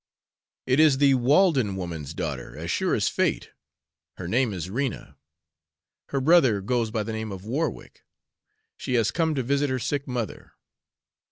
"It 0.65 0.79
is 0.79 0.97
the 0.97 1.13
Walden 1.13 1.75
woman's 1.75 2.15
daughter, 2.15 2.57
as 2.57 2.71
sure 2.71 2.95
as 2.95 3.07
fate! 3.07 3.51
Her 4.17 4.27
name 4.27 4.51
is 4.51 4.67
Rena. 4.67 5.15
Her 6.09 6.19
brother 6.19 6.59
goes 6.59 6.89
by 6.89 7.03
the 7.03 7.13
name 7.13 7.31
of 7.31 7.45
Warwick. 7.45 8.01
She 8.75 8.95
has 8.95 9.11
come 9.11 9.35
to 9.35 9.43
visit 9.43 9.69
her 9.69 9.77
sick 9.77 10.07
mother. 10.07 10.53